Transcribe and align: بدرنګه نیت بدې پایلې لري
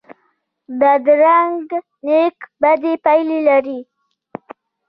بدرنګه 0.79 1.79
نیت 2.05 2.37
بدې 2.61 2.93
پایلې 3.03 3.39
لري 3.47 3.79